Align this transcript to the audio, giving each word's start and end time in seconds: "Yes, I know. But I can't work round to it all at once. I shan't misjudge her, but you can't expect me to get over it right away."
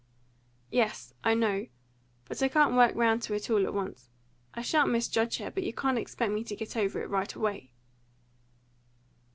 "Yes, 0.71 1.13
I 1.23 1.35
know. 1.35 1.67
But 2.25 2.41
I 2.41 2.47
can't 2.47 2.73
work 2.73 2.95
round 2.95 3.21
to 3.21 3.35
it 3.35 3.51
all 3.51 3.63
at 3.67 3.73
once. 3.75 4.09
I 4.51 4.63
shan't 4.63 4.89
misjudge 4.89 5.37
her, 5.37 5.51
but 5.51 5.61
you 5.61 5.73
can't 5.73 5.99
expect 5.99 6.31
me 6.33 6.43
to 6.45 6.55
get 6.55 6.75
over 6.75 7.03
it 7.03 7.07
right 7.07 7.31
away." 7.35 7.69